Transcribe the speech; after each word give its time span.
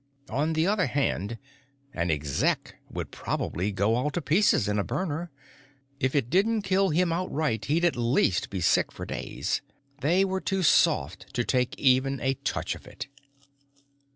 On 0.31 0.53
the 0.53 0.65
other 0.65 0.87
hand, 0.87 1.37
an 1.93 2.09
Exec 2.09 2.77
would 2.89 3.11
probably 3.11 3.71
go 3.71 3.93
all 3.93 4.09
to 4.09 4.19
pieces 4.19 4.67
in 4.67 4.79
a 4.79 4.83
burner. 4.83 5.29
If 5.99 6.15
it 6.15 6.31
didn't 6.31 6.63
kill 6.63 6.89
him 6.89 7.13
outright, 7.13 7.65
he'd 7.65 7.85
at 7.85 7.95
least 7.95 8.49
be 8.49 8.61
sick 8.61 8.91
for 8.91 9.05
days. 9.05 9.61
They 9.99 10.25
were 10.25 10.41
too 10.41 10.63
soft 10.63 11.31
to 11.35 11.43
take 11.43 11.77
even 11.77 12.19
a 12.19 12.33
touch 12.43 12.73
of 12.73 12.87
it. 12.87 13.09